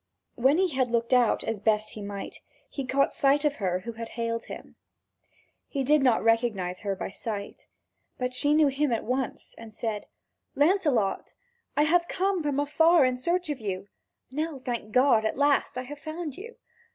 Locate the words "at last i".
15.23-15.83